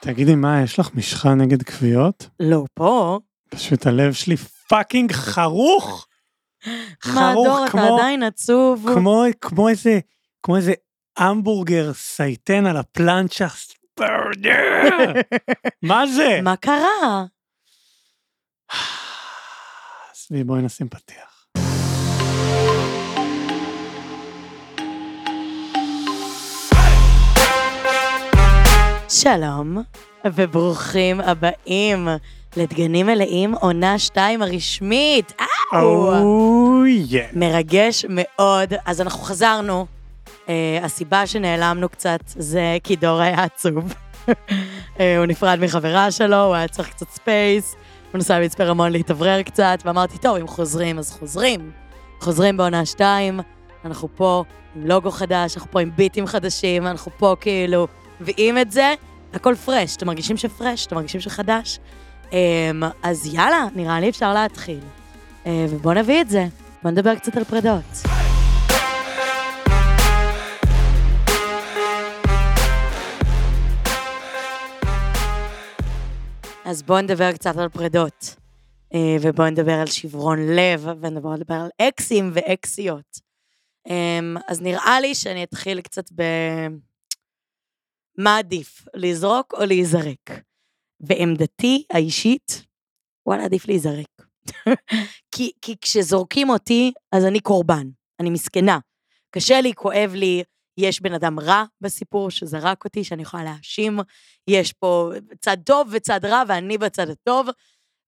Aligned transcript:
תגידי, 0.00 0.34
מה, 0.34 0.62
יש 0.62 0.78
לך 0.78 0.94
משחה 0.94 1.34
נגד 1.34 1.62
כוויות? 1.62 2.28
לא, 2.40 2.64
פה. 2.74 3.18
פשוט 3.50 3.86
הלב 3.86 4.12
שלי 4.12 4.36
fucking 4.68 5.12
חרוך. 5.12 6.06
מה, 7.14 7.32
דור, 7.34 7.66
אתה 7.66 7.78
עדיין 7.94 8.22
עצוב. 8.22 8.86
כמו, 8.94 9.24
כמו 9.40 9.68
איזה, 9.68 9.98
כמו 10.42 10.56
איזה 10.56 10.72
המבורגר 11.16 11.92
סייטן 11.94 12.66
על 12.66 12.76
הפלנצ'ה. 12.76 13.46
מה 15.82 16.06
זה? 16.06 16.40
מה 16.42 16.56
קרה? 16.56 17.24
עזבי, 20.12 20.44
בואי 20.44 20.62
נשים 20.62 20.88
פתיח. 20.88 21.29
שלום, 29.10 29.82
וברוכים 30.24 31.20
הבאים 31.20 32.08
לדגנים 32.56 33.06
מלאים, 33.06 33.54
עונה 33.54 33.98
2 33.98 34.42
הרשמית. 34.42 35.32
אוי, 35.72 37.04
יא. 37.08 37.22
מרגש 37.32 38.04
מאוד. 38.08 38.74
אז 38.86 39.00
אנחנו 39.00 39.20
חזרנו. 39.20 39.86
אה, 40.26 40.50
הסיבה 40.82 41.26
שנעלמנו 41.26 41.88
קצת 41.88 42.20
זה 42.26 42.76
כי 42.84 42.96
דור 42.96 43.20
היה 43.20 43.44
עצוב. 43.44 43.94
אה, 44.28 44.32
הוא 45.18 45.26
נפרד 45.26 45.58
מחברה 45.60 46.10
שלו, 46.10 46.44
הוא 46.44 46.54
היה 46.54 46.68
צריך 46.68 46.88
קצת 46.88 47.10
space, 47.10 47.76
הוא 48.12 48.18
נסע 48.18 48.38
למצפה 48.38 48.64
רמון 48.64 48.92
להתאוורר 48.92 49.42
קצת, 49.42 49.78
ואמרתי, 49.84 50.18
טוב, 50.18 50.36
אם 50.36 50.46
חוזרים, 50.46 50.98
אז 50.98 51.12
חוזרים. 51.12 51.70
חוזרים 52.20 52.56
בעונה 52.56 52.86
2, 52.86 53.40
אנחנו 53.84 54.08
פה 54.16 54.44
עם 54.76 54.86
לוגו 54.86 55.10
חדש, 55.10 55.56
אנחנו 55.56 55.70
פה 55.70 55.80
עם 55.80 55.90
ביטים 55.96 56.26
חדשים, 56.26 56.86
אנחנו 56.86 57.12
פה 57.18 57.36
כאילו 57.40 57.86
מביאים 58.20 58.58
את 58.58 58.72
זה, 58.72 58.94
הכל 59.32 59.54
פרש, 59.54 59.96
אתם 59.96 60.06
מרגישים 60.06 60.36
שפרש, 60.36 60.86
אתם 60.86 60.96
מרגישים 60.96 61.20
שחדש? 61.20 61.78
Um, 62.30 62.32
אז 63.02 63.34
יאללה, 63.34 63.66
נראה 63.74 64.00
לי 64.00 64.08
אפשר 64.08 64.34
להתחיל. 64.34 64.80
Uh, 65.44 65.48
ובואו 65.70 65.94
נביא 65.94 66.20
את 66.20 66.28
זה, 66.28 66.46
בואו 66.82 66.92
נדבר 66.92 67.14
קצת 67.14 67.36
על 67.36 67.44
פרדות. 67.44 67.84
אז 76.64 76.82
בואו 76.82 77.00
נדבר 77.00 77.32
קצת 77.32 77.56
על 77.56 77.68
פרדות, 77.68 78.36
אה, 78.94 79.16
ובואו 79.20 79.50
נדבר 79.50 79.72
על 79.72 79.86
שברון 79.86 80.38
לב, 80.46 80.86
ונבואו 81.00 81.36
נדבר 81.36 81.54
על 81.54 81.88
אקסים 81.88 82.30
ואקסיות. 82.34 83.20
אמ, 83.88 84.36
אז 84.48 84.60
נראה 84.62 85.00
לי 85.00 85.14
שאני 85.14 85.44
אתחיל 85.44 85.80
קצת 85.80 86.12
ב... 86.14 86.22
מה 88.22 88.38
עדיף, 88.38 88.84
לזרוק 88.94 89.54
או 89.54 89.64
להיזרק? 89.64 90.30
בעמדתי 91.00 91.84
האישית, 91.92 92.66
וואלה, 93.26 93.44
עדיף 93.44 93.68
להיזרק. 93.68 94.06
כי, 95.34 95.52
כי 95.62 95.76
כשזורקים 95.80 96.50
אותי, 96.50 96.92
אז 97.12 97.24
אני 97.24 97.40
קורבן, 97.40 97.86
אני 98.20 98.30
מסכנה. 98.30 98.78
קשה 99.30 99.60
לי, 99.60 99.74
כואב 99.74 100.12
לי, 100.14 100.42
יש 100.78 101.00
בן 101.00 101.12
אדם 101.12 101.40
רע 101.40 101.64
בסיפור 101.80 102.30
שזרק 102.30 102.84
אותי, 102.84 103.04
שאני 103.04 103.22
יכולה 103.22 103.44
להאשים, 103.44 103.98
יש 104.48 104.72
פה 104.72 105.10
צד 105.40 105.56
טוב 105.66 105.88
וצד 105.92 106.24
רע, 106.24 106.42
ואני 106.48 106.78
בצד 106.78 107.10
הטוב, 107.10 107.48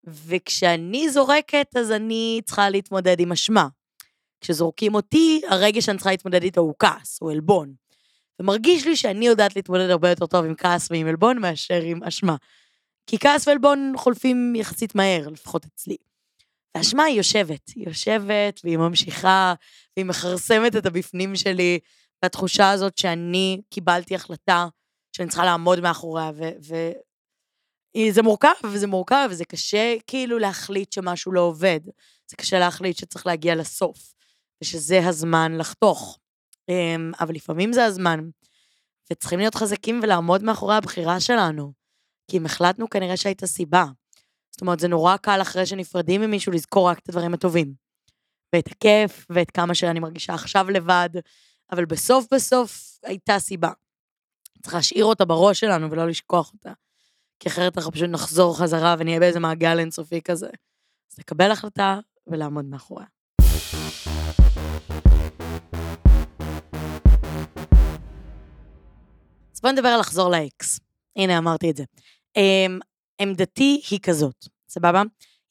וכשאני 0.04 1.10
זורקת, 1.10 1.76
אז 1.76 1.90
אני 1.90 2.40
צריכה 2.44 2.70
להתמודד 2.70 3.20
עם 3.20 3.32
אשמה. 3.32 3.68
כשזורקים 4.40 4.94
אותי, 4.94 5.40
הרגע 5.48 5.80
שאני 5.80 5.98
צריכה 5.98 6.10
להתמודד 6.10 6.42
איתו 6.42 6.60
הוא 6.60 6.74
כעס, 6.78 7.18
הוא 7.20 7.32
עלבון. 7.32 7.81
ומרגיש 8.40 8.86
לי 8.86 8.96
שאני 8.96 9.26
יודעת 9.26 9.56
להתמודד 9.56 9.90
הרבה 9.90 10.10
יותר 10.10 10.26
טוב 10.26 10.44
עם 10.44 10.54
כעס 10.54 10.90
ועם 10.90 11.06
עלבון 11.06 11.38
מאשר 11.38 11.80
עם 11.82 12.04
אשמה. 12.04 12.36
כי 13.06 13.18
כעס 13.18 13.48
ועלבון 13.48 13.92
חולפים 13.96 14.54
יחסית 14.56 14.94
מהר, 14.94 15.28
לפחות 15.28 15.64
אצלי. 15.64 15.96
והאשמה 16.74 17.04
היא 17.04 17.16
יושבת, 17.16 17.68
היא 17.74 17.88
יושבת 17.88 18.60
והיא 18.64 18.78
ממשיכה, 18.78 19.54
והיא 19.96 20.06
מכרסמת 20.06 20.76
את 20.76 20.86
הבפנים 20.86 21.36
שלי, 21.36 21.78
והתחושה 22.22 22.70
הזאת 22.70 22.98
שאני 22.98 23.60
קיבלתי 23.70 24.14
החלטה 24.14 24.66
שאני 25.16 25.28
צריכה 25.28 25.44
לעמוד 25.44 25.80
מאחוריה, 25.80 26.30
וזה 27.96 28.22
מורכב, 28.22 28.54
וזה 28.64 28.86
מורכב, 28.86 29.28
וזה 29.30 29.44
קשה 29.44 29.94
כאילו 30.06 30.38
להחליט 30.38 30.92
שמשהו 30.92 31.32
לא 31.32 31.40
עובד. 31.40 31.80
זה 32.30 32.36
קשה 32.36 32.58
להחליט 32.58 32.96
שצריך 32.96 33.26
להגיע 33.26 33.54
לסוף, 33.54 34.14
ושזה 34.62 35.08
הזמן 35.08 35.56
לחתוך. 35.58 36.18
אמ, 36.68 37.12
אבל 37.20 37.34
לפעמים 37.34 37.72
זה 37.72 37.84
הזמן, 37.84 38.20
וצריכים 39.12 39.38
להיות 39.38 39.54
חזקים 39.54 40.00
ולעמוד 40.02 40.42
מאחורי 40.42 40.74
הבחירה 40.74 41.20
שלנו, 41.20 41.72
כי 42.30 42.36
אם 42.36 42.46
החלטנו 42.46 42.90
כנראה 42.90 43.16
שהייתה 43.16 43.46
סיבה. 43.46 43.84
זאת 44.50 44.60
אומרת, 44.60 44.80
זה 44.80 44.88
נורא 44.88 45.16
קל 45.16 45.42
אחרי 45.42 45.66
שנפרדים 45.66 46.20
ממישהו 46.20 46.52
לזכור 46.52 46.88
רק 46.88 46.98
את 46.98 47.08
הדברים 47.08 47.34
הטובים. 47.34 47.74
ואת 48.54 48.66
הכיף, 48.66 49.26
ואת 49.30 49.50
כמה 49.50 49.74
שאני 49.74 50.00
מרגישה 50.00 50.34
עכשיו 50.34 50.70
לבד, 50.70 51.10
אבל 51.72 51.84
בסוף 51.84 52.26
בסוף 52.32 52.98
הייתה 53.02 53.38
סיבה. 53.38 53.70
צריך 54.62 54.74
להשאיר 54.74 55.04
אותה 55.04 55.24
בראש 55.24 55.60
שלנו 55.60 55.90
ולא 55.90 56.06
לשכוח 56.08 56.52
אותה. 56.52 56.72
כי 57.40 57.48
אחרת 57.48 57.78
אנחנו 57.78 57.92
פשוט 57.92 58.10
נחזור 58.10 58.58
חזרה 58.58 58.94
ונהיה 58.98 59.20
באיזה 59.20 59.40
מעגל 59.40 59.78
אינסופי 59.78 60.20
כזה. 60.22 60.48
אז 61.12 61.18
לקבל 61.18 61.50
החלטה 61.50 61.98
ולעמוד 62.26 62.64
מאחוריה. 62.64 63.06
בואו 69.62 69.72
נדבר 69.72 69.88
על 69.88 70.00
לחזור 70.00 70.30
לאקס. 70.30 70.80
הנה, 71.16 71.38
אמרתי 71.38 71.70
את 71.70 71.76
זה. 71.76 71.84
Um, 72.38 72.80
עמדתי 73.20 73.82
היא 73.90 73.98
כזאת, 74.02 74.48
סבבה? 74.68 75.02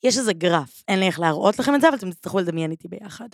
יש 0.04 0.18
איזה 0.18 0.34
גרף, 0.34 0.84
אין 0.88 1.00
לי 1.00 1.08
איך 1.08 1.20
להראות 1.20 1.60
לכם 1.60 1.76
את 1.76 1.82
זה, 1.82 1.90
אבל 1.90 1.98
אתם 1.98 2.12
תצטרכו 2.12 2.40
לדמיין 2.40 2.72
איתי 2.72 2.88
ביחד. 2.88 3.28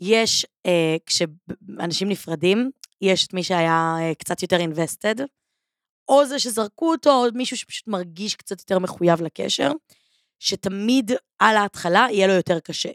יש, 0.00 0.46
אה, 0.66 0.96
כשאנשים 1.06 2.08
נפרדים, 2.08 2.70
יש 3.00 3.26
את 3.26 3.34
מי 3.34 3.42
שהיה 3.42 3.96
אה, 4.00 4.14
קצת 4.14 4.42
יותר 4.42 4.56
invested, 4.56 5.22
או 6.08 6.26
זה 6.26 6.38
שזרקו 6.38 6.90
אותו, 6.90 7.10
או 7.10 7.28
מישהו 7.34 7.56
שפשוט 7.56 7.88
מרגיש 7.88 8.34
קצת 8.34 8.60
יותר 8.60 8.78
מחויב 8.78 9.22
לקשר, 9.22 9.72
שתמיד 10.38 11.12
על 11.38 11.56
ההתחלה 11.56 12.06
יהיה 12.10 12.26
לו 12.26 12.32
יותר 12.32 12.60
קשה. 12.60 12.90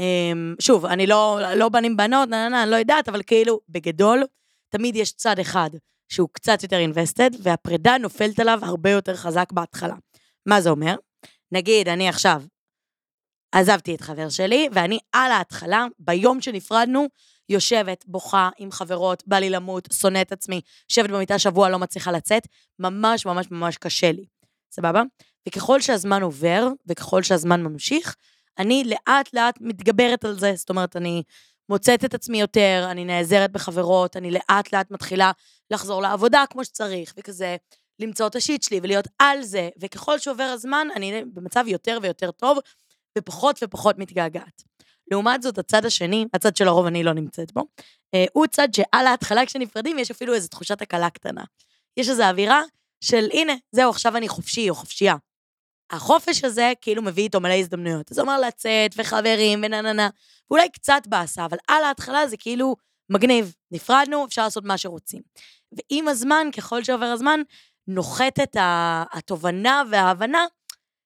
אה, 0.00 0.32
שוב, 0.60 0.86
אני 0.86 1.06
לא, 1.06 1.40
לא 1.56 1.68
בנים 1.68 1.96
בנות, 1.96 2.28
נה, 2.28 2.36
נה, 2.36 2.48
נה, 2.48 2.62
אני 2.62 2.70
לא 2.70 2.76
יודעת, 2.76 3.08
אבל 3.08 3.22
כאילו, 3.22 3.60
בגדול, 3.68 4.24
תמיד 4.68 4.96
יש 4.96 5.12
צד 5.12 5.38
אחד 5.38 5.70
שהוא 6.08 6.28
קצת 6.32 6.62
יותר 6.62 6.78
invested, 6.92 7.36
והפרידה 7.42 7.98
נופלת 7.98 8.40
עליו 8.40 8.58
הרבה 8.62 8.90
יותר 8.90 9.16
חזק 9.16 9.52
בהתחלה. 9.52 9.94
מה 10.46 10.60
זה 10.60 10.70
אומר? 10.70 10.94
נגיד, 11.52 11.88
אני 11.88 12.08
עכשיו 12.08 12.42
עזבתי 13.52 13.94
את 13.94 14.00
חבר 14.00 14.28
שלי, 14.28 14.68
ואני 14.72 14.98
על 15.12 15.32
ההתחלה, 15.32 15.86
ביום 15.98 16.40
שנפרדנו, 16.40 17.06
יושבת, 17.48 18.04
בוכה 18.06 18.50
עם 18.58 18.70
חברות, 18.70 19.22
בא 19.26 19.36
לי 19.36 19.50
למות, 19.50 19.88
שונא 19.92 20.20
את 20.20 20.32
עצמי, 20.32 20.60
יושבת 20.90 21.10
במיטה 21.10 21.38
שבוע, 21.38 21.68
לא 21.68 21.78
מצליחה 21.78 22.12
לצאת, 22.12 22.42
ממש 22.78 23.26
ממש 23.26 23.50
ממש 23.50 23.76
קשה 23.76 24.12
לי, 24.12 24.24
סבבה? 24.70 25.02
וככל 25.48 25.80
שהזמן 25.80 26.22
עובר, 26.22 26.68
וככל 26.86 27.22
שהזמן 27.22 27.62
ממשיך, 27.62 28.16
אני 28.58 28.84
לאט 28.84 29.34
לאט 29.34 29.58
מתגברת 29.60 30.24
על 30.24 30.38
זה, 30.38 30.52
זאת 30.56 30.70
אומרת, 30.70 30.96
אני 30.96 31.22
מוצאת 31.68 32.04
את 32.04 32.14
עצמי 32.14 32.40
יותר, 32.40 32.86
אני 32.90 33.04
נעזרת 33.04 33.52
בחברות, 33.52 34.16
אני 34.16 34.30
לאט 34.30 34.72
לאט 34.72 34.90
מתחילה 34.90 35.32
לחזור 35.70 36.02
לעבודה 36.02 36.44
כמו 36.50 36.64
שצריך, 36.64 37.14
וכזה 37.16 37.56
למצוא 37.98 38.26
את 38.26 38.36
השיט 38.36 38.62
שלי 38.62 38.80
ולהיות 38.82 39.08
על 39.18 39.42
זה, 39.42 39.68
וככל 39.78 40.18
שעובר 40.18 40.44
הזמן, 40.44 40.88
אני 40.96 41.24
במצב 41.34 41.64
יותר 41.66 41.98
ויותר 42.02 42.30
טוב, 42.30 42.58
ופחות 43.18 43.60
ופחות 43.62 43.98
מתגעגעת. 43.98 44.62
לעומת 45.10 45.42
זאת, 45.42 45.58
הצד 45.58 45.84
השני, 45.84 46.26
הצד 46.34 46.56
שלרוב 46.56 46.86
אני 46.86 47.04
לא 47.04 47.12
נמצאת 47.12 47.52
בו, 47.52 47.64
אה, 48.14 48.24
הוא 48.32 48.46
צד 48.46 48.68
שעל 48.74 49.06
ההתחלה 49.06 49.46
כשנפרדים 49.46 49.98
יש 49.98 50.10
אפילו 50.10 50.34
איזו 50.34 50.48
תחושת 50.48 50.82
הקלה 50.82 51.10
קטנה. 51.10 51.44
יש 51.96 52.08
איזו 52.08 52.22
אווירה 52.22 52.62
של 53.00 53.28
הנה, 53.32 53.52
זהו, 53.72 53.90
עכשיו 53.90 54.16
אני 54.16 54.28
חופשי 54.28 54.70
או 54.70 54.74
חופשייה. 54.74 55.14
החופש 55.94 56.44
הזה 56.44 56.72
כאילו 56.80 57.02
מביא 57.02 57.22
איתו 57.22 57.40
מלא 57.40 57.54
הזדמנויות. 57.54 58.06
זה 58.10 58.20
אומר 58.20 58.40
לצאת, 58.40 58.94
וחברים, 58.96 59.60
ונה 59.64 59.80
נה 59.80 59.92
נה, 59.92 60.08
ואולי 60.50 60.68
קצת 60.68 61.02
באסה, 61.06 61.44
אבל 61.44 61.56
על 61.68 61.84
ההתחלה 61.84 62.28
זה 62.28 62.36
כאילו 62.36 62.76
מגניב. 63.10 63.54
נפרדנו, 63.70 64.24
אפשר 64.24 64.44
לעשות 64.44 64.64
מה 64.64 64.78
שרוצים. 64.78 65.22
ועם 65.72 66.08
הזמן, 66.08 66.46
ככל 66.56 66.84
שעובר 66.84 67.06
הזמן, 67.06 67.40
נוחתת 67.88 68.56
התובנה 69.12 69.82
וההבנה 69.90 70.46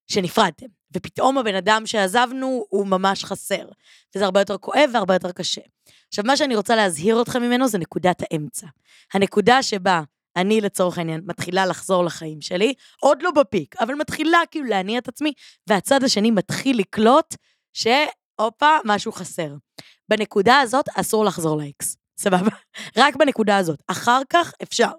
שנפרדתם. 0.07 0.67
ופתאום 0.97 1.39
הבן 1.39 1.55
אדם 1.55 1.87
שעזבנו 1.87 2.65
הוא 2.69 2.87
ממש 2.87 3.25
חסר. 3.25 3.69
וזה 4.15 4.25
הרבה 4.25 4.41
יותר 4.41 4.59
כואב 4.59 4.91
והרבה 4.93 5.15
יותר 5.15 5.33
קשה. 5.33 5.61
עכשיו, 6.09 6.25
מה 6.25 6.37
שאני 6.37 6.57
רוצה 6.57 6.77
להזהיר 6.77 7.23
אתכם 7.23 7.43
ממנו 7.43 7.69
זה 7.69 7.79
נקודת 7.79 8.23
האמצע. 8.23 8.67
הנקודה 9.15 9.63
שבה 9.63 10.03
אני 10.39 10.61
לצורך 10.61 10.99
העניין 10.99 11.21
מתחילה 11.25 11.67
לחזור 11.67 12.05
לחיים 12.05 12.41
שלי, 12.41 12.75
עוד 13.01 13.23
לא 13.23 13.31
בפיק, 13.31 13.75
אבל 13.81 13.95
מתחילה 13.95 14.39
כאילו 14.51 14.67
להניע 14.67 14.99
את 14.99 15.09
עצמי, 15.09 15.33
והצד 15.67 16.05
השני 16.05 16.31
מתחיל 16.31 16.79
לקלוט 16.79 17.35
שהופה, 17.73 18.77
משהו 18.85 19.13
חסר. 19.13 19.55
בנקודה 20.09 20.61
הזאת 20.61 20.89
אסור 20.95 21.25
לחזור 21.25 21.59
לאקס, 21.59 21.97
סבבה? 22.21 22.51
רק 22.97 23.17
בנקודה 23.17 23.57
הזאת. 23.57 23.83
אחר 23.87 24.21
כך 24.31 24.53
אפשר. 24.63 24.91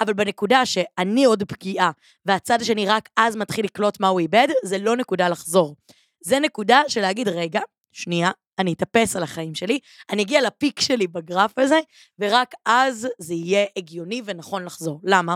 אבל 0.00 0.12
בנקודה 0.12 0.66
שאני 0.66 1.24
עוד 1.24 1.42
פגיעה, 1.42 1.90
והצד 2.26 2.60
השני 2.60 2.86
רק 2.86 3.08
אז 3.16 3.36
מתחיל 3.36 3.64
לקלוט 3.64 4.00
מה 4.00 4.08
הוא 4.08 4.20
איבד, 4.20 4.48
זה 4.64 4.78
לא 4.78 4.96
נקודה 4.96 5.28
לחזור. 5.28 5.76
זה 6.20 6.38
נקודה 6.40 6.82
של 6.88 7.00
להגיד, 7.00 7.28
רגע, 7.28 7.60
שנייה, 7.92 8.30
אני 8.58 8.72
אתאפס 8.72 9.16
על 9.16 9.22
החיים 9.22 9.54
שלי, 9.54 9.78
אני 10.10 10.22
אגיע 10.22 10.42
לפיק 10.42 10.80
שלי 10.80 11.06
בגרף 11.06 11.58
הזה, 11.58 11.80
ורק 12.18 12.54
אז 12.64 13.08
זה 13.18 13.34
יהיה 13.34 13.66
הגיוני 13.76 14.22
ונכון 14.24 14.64
לחזור. 14.64 15.00
למה? 15.04 15.34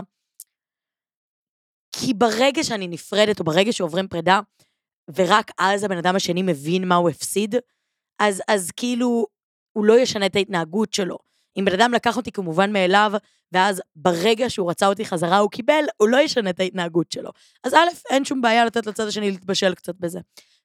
כי 1.91 2.13
ברגע 2.13 2.63
שאני 2.63 2.87
נפרדת, 2.87 3.39
או 3.39 3.45
ברגע 3.45 3.73
שעוברים 3.73 4.07
פרידה, 4.07 4.39
ורק 5.15 5.51
אז 5.57 5.83
הבן 5.83 5.97
אדם 5.97 6.15
השני 6.15 6.41
מבין 6.41 6.87
מה 6.87 6.95
הוא 6.95 7.09
הפסיד, 7.09 7.55
אז, 8.19 8.41
אז 8.47 8.71
כאילו 8.71 9.27
הוא 9.73 9.85
לא 9.85 9.99
ישנה 9.99 10.25
את 10.25 10.35
ההתנהגות 10.35 10.93
שלו. 10.93 11.17
אם 11.59 11.65
בן 11.65 11.73
אדם 11.73 11.93
לקח 11.93 12.17
אותי 12.17 12.31
כמובן 12.31 12.73
מאליו, 12.73 13.11
ואז 13.51 13.81
ברגע 13.95 14.49
שהוא 14.49 14.69
רצה 14.69 14.87
אותי 14.87 15.05
חזרה 15.05 15.37
הוא 15.37 15.51
קיבל, 15.51 15.83
הוא 15.97 16.09
לא 16.09 16.17
ישנה 16.17 16.49
את 16.49 16.59
ההתנהגות 16.59 17.11
שלו. 17.11 17.31
אז 17.63 17.73
א', 17.73 17.89
אין 18.09 18.25
שום 18.25 18.41
בעיה 18.41 18.65
לתת 18.65 18.85
לצד 18.85 19.07
השני 19.07 19.31
להתבשל 19.31 19.75
קצת 19.75 19.95
בזה. 19.99 20.19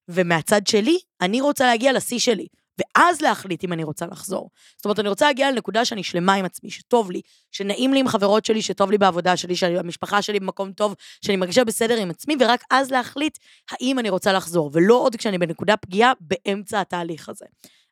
ומהצד 0.08 0.67
שלי, 0.67 0.99
אני 1.20 1.41
רוצה 1.41 1.67
להגיע 1.67 1.93
לשיא 1.93 2.19
שלי, 2.19 2.47
ואז 2.79 3.20
להחליט 3.20 3.64
אם 3.64 3.73
אני 3.73 3.85
רוצה 3.85 4.06
לחזור. 4.06 4.50
זאת 4.76 4.85
אומרת, 4.85 4.99
אני 4.99 5.08
רוצה 5.08 5.26
להגיע 5.26 5.50
לנקודה 5.50 5.85
שאני 5.85 6.03
שלמה 6.03 6.35
עם 6.35 6.44
עצמי, 6.44 6.70
שטוב 6.70 7.11
לי, 7.11 7.20
שנעים 7.50 7.93
לי 7.93 8.00
עם 8.00 8.08
חברות 8.08 8.44
שלי, 8.44 8.62
שטוב 8.62 8.91
לי 8.91 8.99
בעבודה 8.99 9.37
שלי, 9.37 9.56
שהמשפחה 9.56 10.23
שלי 10.23 10.41
במקום 10.41 10.73
טוב, 10.73 10.94
שאני 11.25 11.37
מרגישה 11.37 11.64
בסדר 11.64 11.97
עם 11.97 12.11
עצמי, 12.11 12.37
ורק 12.41 12.64
אז 12.70 12.91
להחליט 12.91 13.38
האם 13.70 13.99
אני 13.99 14.11
רוצה 14.11 14.32
לחזור, 14.32 14.70
ולא 14.73 14.94
עוד 14.94 15.17
כשאני 15.17 15.38
בנקודה 15.38 15.76
פגיעה 15.76 16.12
באמצע 16.20 16.81
התהליך 16.81 17.29
הזה. 17.29 17.47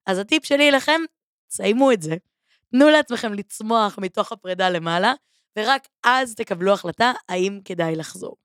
אז 0.07 0.19
הטיפ 0.19 0.45
שלי 0.45 0.69
אליכם, 0.69 1.01
סיימו 1.51 1.93
את 1.93 2.03
זה. 2.03 2.17
תנו 2.71 2.89
לעצמכם 2.89 3.35
לצמוח 3.35 3.99
מתוך 3.99 4.33
הפרידה 4.33 4.71
למעלה, 4.71 5.13
ורק 5.59 5.89
אז 6.05 6.35
תקבלו 6.35 6.73
החלטה 6.73 7.13
האם 7.29 7.61
כדאי 7.65 7.97
לחזור. 7.97 8.37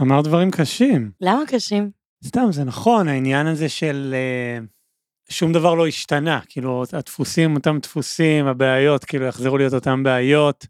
אמר 0.00 0.20
דברים 0.20 0.50
קשים. 0.50 1.10
למה 1.20 1.42
קשים? 1.46 1.90
סתם, 2.24 2.46
זה 2.50 2.64
נכון, 2.64 3.08
העניין 3.08 3.46
הזה 3.46 3.68
של 3.68 4.14
uh, 4.14 5.32
שום 5.32 5.52
דבר 5.52 5.74
לא 5.74 5.86
השתנה, 5.86 6.40
כאילו, 6.48 6.84
הדפוסים 6.92 7.54
אותם 7.56 7.78
דפוסים, 7.78 8.46
הבעיות, 8.46 9.04
כאילו, 9.04 9.26
יחזרו 9.26 9.58
להיות 9.58 9.74
אותם 9.74 10.02
בעיות. 10.02 10.66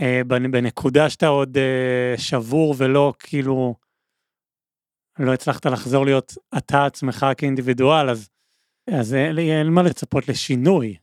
uh, 0.00 0.24
בנקודה 0.24 1.10
שאתה 1.10 1.26
עוד 1.26 1.56
uh, 1.56 2.20
שבור 2.20 2.74
ולא, 2.78 3.12
כאילו, 3.18 3.74
לא 5.18 5.34
הצלחת 5.34 5.66
לחזור 5.66 6.04
להיות 6.04 6.34
אתה 6.58 6.86
עצמך 6.86 7.26
כאינדיבידואל, 7.36 8.10
אז, 8.10 8.28
אז 8.90 9.14
אין 9.14 9.66
מה 9.66 9.82
לצפות 9.82 10.28
לשינוי. 10.28 10.96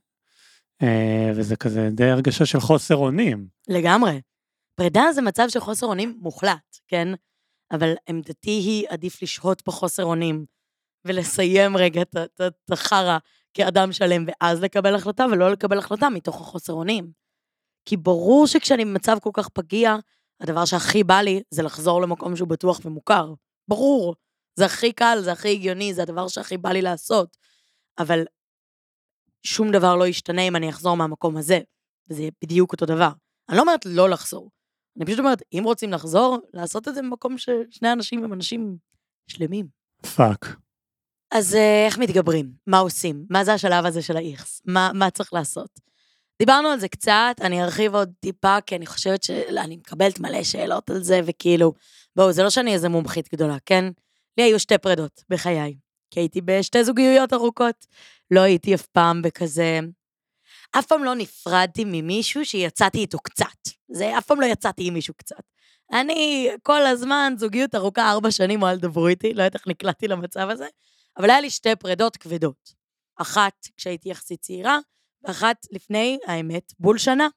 וזה 1.35 1.55
כזה 1.55 1.89
די 1.91 2.09
הרגשה 2.09 2.45
של 2.45 2.59
חוסר 2.59 2.95
אונים. 2.95 3.47
לגמרי. 3.67 4.19
פרידה 4.79 5.03
זה 5.13 5.21
מצב 5.21 5.45
של 5.49 5.59
חוסר 5.59 5.85
אונים 5.85 6.17
מוחלט, 6.21 6.77
כן? 6.87 7.07
אבל 7.71 7.93
עמדתי 8.09 8.51
היא 8.51 8.87
עדיף 8.89 9.21
לשהות 9.21 9.63
בחוסר 9.67 10.03
אונים 10.03 10.45
ולסיים 11.05 11.77
רגע 11.77 12.01
את 12.01 12.71
החרא 12.71 13.17
כאדם 13.53 13.91
שלם 13.91 14.25
ואז 14.27 14.61
לקבל 14.61 14.95
החלטה, 14.95 15.25
ולא 15.31 15.51
לקבל 15.51 15.77
החלטה 15.77 16.09
מתוך 16.09 16.41
החוסר 16.41 16.73
אונים. 16.73 17.11
כי 17.85 17.97
ברור 17.97 18.47
שכשאני 18.47 18.85
במצב 18.85 19.17
כל 19.21 19.29
כך 19.33 19.49
פגיע, 19.49 19.95
הדבר 20.41 20.65
שהכי 20.65 21.03
בא 21.03 21.21
לי 21.21 21.41
זה 21.49 21.63
לחזור 21.63 22.01
למקום 22.01 22.35
שהוא 22.35 22.47
בטוח 22.47 22.79
ומוכר. 22.85 23.33
ברור. 23.67 24.15
זה 24.55 24.65
הכי 24.65 24.93
קל, 24.93 25.17
זה 25.23 25.31
הכי 25.31 25.51
הגיוני, 25.51 25.93
זה 25.93 26.01
הדבר 26.01 26.27
שהכי 26.27 26.57
בא 26.57 26.69
לי 26.69 26.81
לעשות. 26.81 27.37
אבל 27.99 28.25
שום 29.43 29.71
דבר 29.71 29.95
לא 29.95 30.07
ישתנה 30.07 30.41
אם 30.41 30.55
אני 30.55 30.69
אחזור 30.69 30.97
מהמקום 30.97 31.37
הזה, 31.37 31.59
וזה 32.09 32.21
יהיה 32.21 32.31
בדיוק 32.43 32.71
אותו 32.71 32.85
דבר. 32.85 33.09
אני 33.49 33.57
לא 33.57 33.61
אומרת 33.61 33.85
לא 33.85 34.09
לחזור. 34.09 34.56
אני 34.97 35.05
פשוט 35.05 35.19
אומרת, 35.19 35.41
אם 35.53 35.61
רוצים 35.65 35.91
לחזור, 35.91 36.37
לעשות 36.53 36.87
את 36.87 36.95
זה 36.95 37.01
במקום 37.01 37.37
ששני 37.37 37.91
אנשים 37.91 38.23
הם 38.23 38.33
אנשים 38.33 38.77
שלמים. 39.27 39.67
Fuck. 40.15 40.55
אז 41.31 41.55
אה, 41.55 41.85
איך 41.85 41.97
מתגברים? 41.97 42.51
מה 42.67 42.79
עושים? 42.79 43.25
מה 43.29 43.43
זה 43.43 43.53
השלב 43.53 43.85
הזה 43.85 44.01
של 44.01 44.17
האיכס? 44.17 44.61
מה, 44.65 44.91
מה 44.93 45.09
צריך 45.09 45.33
לעשות? 45.33 45.79
דיברנו 46.39 46.67
על 46.67 46.79
זה 46.79 46.87
קצת, 46.87 47.35
אני 47.41 47.63
ארחיב 47.63 47.95
עוד 47.95 48.11
טיפה, 48.19 48.61
כי 48.61 48.75
אני 48.75 48.85
חושבת 48.85 49.23
שאני 49.23 49.77
מקבלת 49.77 50.19
מלא 50.19 50.43
שאלות 50.43 50.89
על 50.89 51.03
זה, 51.03 51.21
וכאילו, 51.25 51.73
בואו, 52.15 52.31
זה 52.31 52.43
לא 52.43 52.49
שאני 52.49 52.73
איזה 52.73 52.89
מומחית 52.89 53.29
גדולה, 53.33 53.57
כן? 53.65 53.85
לי 54.37 54.43
היו 54.43 54.59
שתי 54.59 54.77
פרדות 54.77 55.23
בחיי, 55.29 55.77
כי 56.11 56.19
הייתי 56.19 56.41
בשתי 56.41 56.83
זוגיות 56.83 57.33
ארוכות. 57.33 57.85
לא 58.31 58.41
הייתי 58.41 58.75
אף 58.75 58.85
פעם 58.85 59.21
בכזה 59.21 59.79
אף 60.71 60.85
פעם 60.85 61.03
לא 61.03 61.15
נפרדתי 61.15 61.83
ממישהו 61.85 62.45
שיצאתי 62.45 62.97
איתו 62.97 63.19
קצת. 63.19 63.45
זה, 63.91 64.17
אף 64.17 64.25
פעם 64.25 64.41
לא 64.41 64.45
יצאתי 64.45 64.87
עם 64.87 64.93
מישהו 64.93 65.13
קצת. 65.13 65.41
אני 65.93 66.49
כל 66.63 66.85
הזמן, 66.85 67.33
זוגיות 67.37 67.75
ארוכה 67.75 68.11
ארבע 68.11 68.31
שנים, 68.31 68.63
אל 68.63 68.77
תדברו 68.77 69.07
איתי, 69.07 69.33
לא 69.33 69.43
יודעת 69.43 69.55
איך 69.55 69.67
נקלעתי 69.67 70.07
למצב 70.07 70.49
הזה, 70.49 70.67
אבל 71.17 71.29
היה 71.29 71.41
לי 71.41 71.49
שתי 71.49 71.75
פרדות 71.75 72.17
כבדות. 72.17 72.73
אחת 73.15 73.53
כשהייתי 73.77 74.09
יחסית 74.09 74.41
צעירה, 74.41 74.79
ואחת 75.23 75.57
לפני, 75.71 76.17
האמת, 76.27 76.73
בול 76.79 76.97
שנה. 76.97 77.27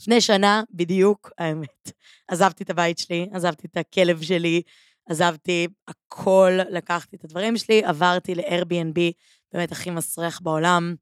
לפני 0.00 0.20
שנה, 0.20 0.62
בדיוק, 0.70 1.30
האמת. 1.38 1.92
עזבתי 2.28 2.64
את 2.64 2.70
הבית 2.70 2.98
שלי, 2.98 3.28
עזבתי 3.32 3.66
את 3.66 3.76
הכלב 3.76 4.22
שלי, 4.22 4.62
עזבתי 5.08 5.68
הכל, 5.88 6.50
לקחתי 6.70 7.16
את 7.16 7.24
הדברים 7.24 7.56
שלי, 7.56 7.84
עברתי 7.84 8.34
ל-Airbnb, 8.34 9.00
באמת 9.52 9.72
הכי 9.72 9.90
מסריח 9.90 10.40
בעולם. 10.40 10.94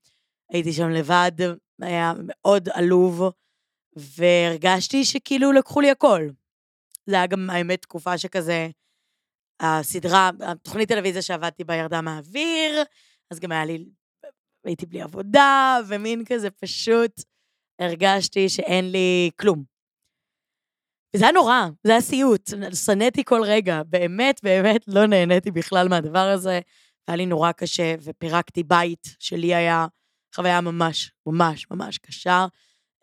הייתי 0.53 0.73
שם 0.73 0.89
לבד, 0.89 1.33
היה 1.83 2.13
מאוד 2.27 2.69
עלוב, 2.69 3.23
והרגשתי 3.97 5.05
שכאילו 5.05 5.53
לקחו 5.53 5.81
לי 5.81 5.91
הכל. 5.91 6.29
זה 7.07 7.17
היה 7.17 7.27
גם, 7.27 7.51
האמת, 7.51 7.83
תקופה 7.83 8.19
שכזה, 8.19 8.69
הסדרה, 9.61 10.31
התוכנית 10.41 10.89
טלוויזיה 10.89 11.23
שעבדתי 11.23 11.65
בה 11.65 11.75
ירדה 11.75 12.01
מהאוויר, 12.01 12.83
אז 13.31 13.41
גם 13.41 13.53
היה 13.53 13.65
לי, 13.65 13.85
הייתי 14.65 14.87
בלי 14.87 15.03
עבודה, 15.03 15.79
ומין 15.89 16.25
כזה 16.25 16.51
פשוט 16.51 17.23
הרגשתי 17.81 18.49
שאין 18.49 18.91
לי 18.91 19.31
כלום. 19.41 19.65
וזה 21.15 21.25
היה 21.25 21.33
נורא, 21.33 21.67
זה 21.85 21.93
היה 21.93 22.01
סיוט, 22.01 22.51
שנאתי 22.87 23.25
כל 23.25 23.41
רגע, 23.45 23.83
באמת, 23.83 24.41
באמת 24.43 24.81
לא 24.89 25.07
נהניתי 25.07 25.51
בכלל 25.51 25.89
מהדבר 25.89 26.29
הזה. 26.35 26.61
היה 27.09 27.17
לי 27.17 27.27
נורא 27.27 27.53
קשה, 27.53 27.95
ופירקתי 28.01 28.63
בית 28.63 29.03
שלי 29.19 29.55
היה 29.55 29.87
חוויה 30.37 30.61
ממש, 30.61 31.13
ממש, 31.27 31.67
ממש 31.71 31.99
קשה. 31.99 32.47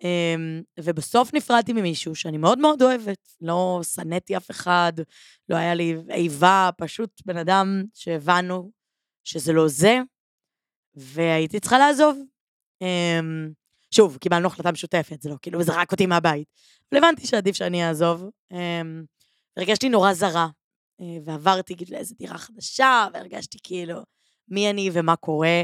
אמ, 0.03 0.61
ובסוף 0.79 1.33
נפרדתי 1.33 1.73
ממישהו 1.73 2.15
שאני 2.15 2.37
מאוד 2.37 2.59
מאוד 2.59 2.81
אוהבת. 2.81 3.29
לא 3.41 3.81
שנאתי 3.83 4.37
אף 4.37 4.51
אחד, 4.51 4.93
לא 5.49 5.55
היה 5.55 5.73
לי 5.73 5.95
איבה, 6.09 6.69
פשוט 6.77 7.21
בן 7.25 7.37
אדם 7.37 7.83
שהבנו 7.93 8.71
שזה 9.23 9.53
לא 9.53 9.67
זה, 9.67 9.99
והייתי 10.95 11.59
צריכה 11.59 11.77
לעזוב. 11.77 12.19
אמ, 12.81 13.49
שוב, 13.91 14.17
קיבלנו 14.17 14.47
החלטה 14.47 14.71
משותפת, 14.71 15.21
זה 15.21 15.29
לא 15.29 15.35
כאילו 15.41 15.63
זרק 15.63 15.91
אותי 15.91 16.05
מהבית. 16.05 16.47
אבל 16.91 17.03
הבנתי 17.03 17.27
שעדיף 17.27 17.55
שאני 17.55 17.87
אעזוב. 17.87 18.23
אמ, 18.51 19.03
הרגשתי 19.57 19.89
נורא 19.89 20.13
זרה, 20.13 20.47
אה, 21.01 21.17
ועברתי 21.25 21.75
לאיזו 21.89 22.15
דירה 22.17 22.37
חדשה, 22.37 23.07
והרגשתי 23.13 23.57
כאילו 23.63 23.95
מי 24.47 24.69
אני 24.69 24.89
ומה 24.93 25.15
קורה. 25.15 25.63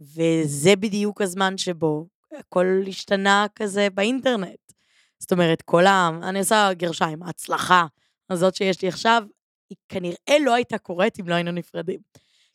וזה 0.00 0.76
בדיוק 0.76 1.20
הזמן 1.20 1.58
שבו 1.58 2.06
הכל 2.38 2.82
השתנה 2.88 3.46
כזה 3.54 3.88
באינטרנט. 3.94 4.72
זאת 5.18 5.32
אומרת, 5.32 5.62
כל 5.62 5.86
ה... 5.86 6.10
אני 6.22 6.38
עושה 6.38 6.68
גרשיים, 6.72 7.22
ההצלחה 7.22 7.86
הזאת 8.30 8.54
שיש 8.54 8.82
לי 8.82 8.88
עכשיו, 8.88 9.22
היא 9.70 9.76
כנראה 9.88 10.38
לא 10.44 10.54
הייתה 10.54 10.78
קורית 10.78 11.20
אם 11.20 11.28
לא 11.28 11.34
היינו 11.34 11.50
נפרדים. 11.50 12.00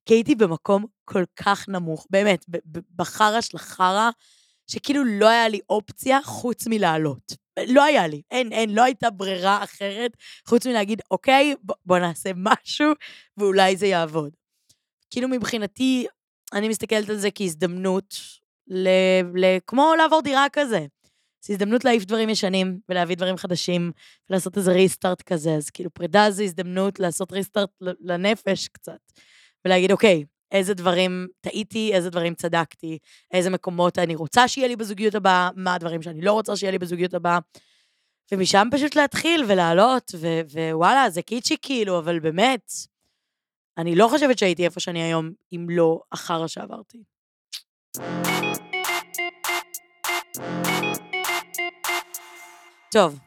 כי 0.06 0.14
הייתי 0.14 0.36
במקום 0.36 0.86
כל 1.06 1.24
כך 1.36 1.70
נמוך, 1.70 2.08
באמת, 2.10 2.46
בחרא 2.96 3.42
של 3.42 3.58
החרא, 3.58 4.10
שכאילו 4.68 5.04
לא 5.04 5.30
היה 5.30 5.50
לי 5.50 5.60
אופציה 5.70 6.20
חוץ 6.24 6.68
מלעלות. 6.68 7.46
לא 7.68 7.84
היה 7.84 8.08
לי, 8.08 8.22
אין, 8.32 8.52
אין, 8.52 8.70
לא 8.70 8.84
הייתה 8.84 9.10
ברירה 9.10 9.64
אחרת 9.64 10.12
חוץ 10.48 10.68
מלהגיד, 10.68 11.02
אוקיי, 11.12 11.56
בוא, 11.62 11.76
בוא 11.86 12.00
נעשה 12.00 12.32
משהו 12.36 12.92
ואולי 13.38 13.78
זה 13.78 13.88
יעבוד. 13.88 14.36
כאילו 15.10 15.28
מבחינתי, 15.28 16.08
אני 16.56 16.70
מסתכלת 16.70 17.10
על 17.10 17.18
זה 17.18 17.32
כהזדמנות, 17.32 18.16
ל, 18.68 18.88
ל, 19.36 19.58
כמו 19.68 19.94
לעבור 19.98 20.22
דירה 20.22 20.46
כזה. 20.54 20.86
זו 21.46 21.54
הזדמנות 21.54 21.86
להעיף 21.86 22.06
דברים 22.06 22.30
ישנים 22.30 22.80
ולהביא 22.90 23.16
דברים 23.16 23.38
חדשים 23.38 23.92
ולעשות 24.30 24.58
איזה 24.58 24.72
ריסטארט 24.72 25.22
כזה. 25.22 25.56
אז 25.56 25.70
כאילו 25.70 25.94
פרידה 25.94 26.32
זו 26.32 26.44
הזדמנות 26.44 27.00
לעשות 27.00 27.32
ריסטארט 27.32 27.70
לנפש 27.82 28.68
קצת. 28.68 28.98
ולהגיד, 29.66 29.92
אוקיי, 29.92 30.24
איזה 30.52 30.74
דברים 30.74 31.28
טעיתי, 31.42 31.94
איזה 31.94 32.10
דברים 32.10 32.36
צדקתי, 32.36 32.98
איזה 33.32 33.50
מקומות 33.50 34.00
אני 34.00 34.16
רוצה 34.16 34.48
שיהיה 34.48 34.68
לי 34.68 34.76
בזוגיות 34.76 35.16
הבאה, 35.16 35.50
מה 35.56 35.74
הדברים 35.74 36.02
שאני 36.02 36.22
לא 36.22 36.32
רוצה 36.34 36.56
שיהיה 36.56 36.72
לי 36.72 36.80
בזוגיות 36.80 37.14
הבאה. 37.14 37.40
ומשם 38.32 38.68
פשוט 38.72 38.96
להתחיל 38.96 39.44
ולעלות, 39.48 40.12
ווואלה, 40.52 41.10
זה 41.10 41.22
קיצ'י 41.22 41.56
כאילו, 41.62 42.00
אבל 42.00 42.20
באמת, 42.20 42.72
אני 43.78 43.96
לא 43.96 44.08
חושבת 44.08 44.38
שהייתי 44.38 44.66
איפה 44.66 44.80
שאני 44.80 45.04
היום, 45.04 45.32
אם 45.54 45.68
לא 45.70 46.00
אחר 46.12 46.48
שעברתי. 46.48 47.04
טוב, 52.92 53.20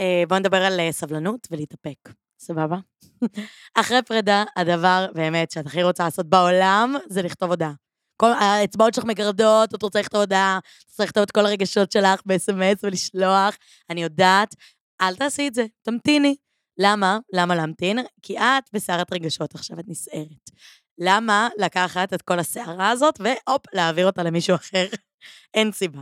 אה, 0.00 0.22
בואו 0.28 0.40
נדבר 0.40 0.56
על 0.56 0.80
אה, 0.80 0.92
סבלנות 0.92 1.48
ולהתאפק, 1.50 1.96
סבבה? 2.38 2.76
אחרי 3.80 4.02
פרידה, 4.02 4.44
הדבר 4.56 5.06
באמת 5.14 5.50
שאת 5.50 5.66
הכי 5.66 5.82
רוצה 5.82 6.04
לעשות 6.04 6.26
בעולם 6.26 6.94
זה 7.08 7.22
לכתוב 7.22 7.50
הודעה. 7.50 7.72
כל 8.16 8.32
האצבעות 8.32 8.94
שלך 8.94 9.04
מגרדות, 9.04 9.74
את 9.74 9.82
רוצה 9.82 10.00
לכתוב 10.00 10.20
הודעה, 10.20 10.58
את 10.58 10.90
רוצה 10.90 11.04
לכתוב 11.04 11.22
את 11.22 11.30
כל 11.30 11.46
הרגשות 11.46 11.92
שלך 11.92 12.20
ב-SMS 12.26 12.78
ולשלוח. 12.82 13.56
אני 13.90 14.02
יודעת, 14.02 14.54
אל 15.00 15.16
תעשי 15.16 15.48
את 15.48 15.54
זה, 15.54 15.66
תמתיני. 15.82 16.36
למה? 16.82 17.18
למה 17.32 17.54
להמתין? 17.54 17.98
כי 18.22 18.38
את 18.38 18.64
בסערת 18.72 19.12
רגשות 19.12 19.54
עכשיו, 19.54 19.80
את 19.80 19.84
נסערת. 19.88 20.50
למה 20.98 21.48
לקחת 21.58 22.14
את 22.14 22.22
כל 22.22 22.38
הסערה 22.38 22.90
הזאת 22.90 23.14
והופ, 23.20 23.62
להעביר 23.72 24.06
אותה 24.06 24.22
למישהו 24.22 24.54
אחר? 24.54 24.86
אין 25.54 25.72
סיבה. 25.72 26.00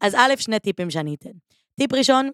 אז 0.00 0.14
א', 0.14 0.34
שני 0.38 0.58
טיפים 0.58 0.90
שאני 0.90 1.14
אתן. 1.14 1.30
טיפ 1.74 1.92
ראשון, 1.92 2.30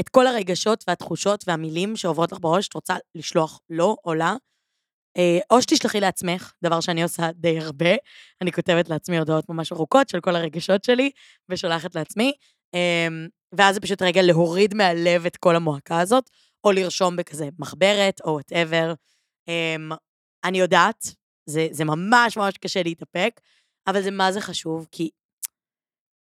את 0.00 0.08
כל 0.08 0.26
הרגשות 0.26 0.84
והתחושות 0.88 1.44
והמילים 1.46 1.96
שעוברות 1.96 2.32
לך 2.32 2.38
בראש, 2.40 2.68
את 2.68 2.74
רוצה 2.74 2.96
לשלוח 3.14 3.60
לו 3.70 3.96
או 4.04 4.14
לה, 4.14 4.36
אה, 5.16 5.38
או 5.50 5.62
שתשלחי 5.62 6.00
לעצמך, 6.00 6.52
דבר 6.62 6.80
שאני 6.80 7.02
עושה 7.02 7.30
די 7.34 7.58
הרבה, 7.58 7.94
אני 8.42 8.52
כותבת 8.52 8.88
לעצמי 8.88 9.18
הודעות 9.18 9.48
ממש 9.48 9.72
ארוכות 9.72 10.08
של 10.08 10.20
כל 10.20 10.36
הרגשות 10.36 10.84
שלי, 10.84 11.10
ושולחת 11.48 11.94
לעצמי, 11.94 12.32
אמ, 12.74 13.28
ואז 13.52 13.74
זה 13.74 13.80
פשוט 13.80 14.02
רגע 14.02 14.22
להוריד 14.22 14.74
מהלב 14.74 15.26
את 15.26 15.36
כל 15.36 15.56
המועקה 15.56 16.00
הזאת, 16.00 16.30
או 16.64 16.72
לרשום 16.72 17.16
בכזה 17.16 17.48
מחברת, 17.58 18.20
או 18.24 18.32
וואטאבר. 18.32 18.94
אמ, 19.48 19.90
אני 20.44 20.58
יודעת, 20.58 21.04
זה, 21.46 21.68
זה 21.70 21.84
ממש 21.84 22.36
ממש 22.36 22.54
קשה 22.58 22.82
להתאפק, 22.82 23.40
אבל 23.86 24.02
זה 24.02 24.10
מה 24.10 24.32
זה 24.32 24.40
חשוב, 24.40 24.86
כי 24.92 25.10